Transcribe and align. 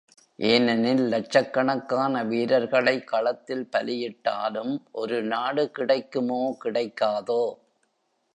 ஏனெனில் 0.39 1.03
லட்சக்கணக்கான 1.07 2.23
வீரர்களை 2.23 3.03
களத்தில் 3.03 3.69
பலியிட்டாலும் 3.71 4.73
ஒரு 4.91 5.23
நாடு 5.23 5.71
கிடைக்குமோ 5.71 6.41
கிடைக்காதோ. 6.63 7.43